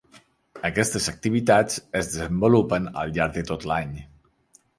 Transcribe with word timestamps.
Aquestes 0.69 1.09
activitats 1.11 1.77
es 2.01 2.09
desenvolupen 2.15 2.89
al 3.03 3.15
llarg 3.19 3.37
de 3.37 3.45
tot 3.53 3.69
l’any. 3.75 3.95